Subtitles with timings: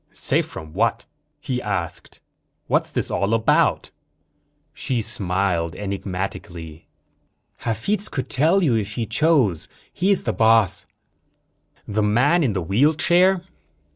[0.13, 1.05] "Safe from what?"
[1.39, 2.21] he asked.
[2.65, 3.91] "What's this all about?"
[4.73, 6.87] She smiled enigmatically.
[7.57, 9.67] "Hafitz could tell you, if he chose.
[9.93, 10.87] He's the boss."
[11.87, 13.43] "The man in the wheelchair?"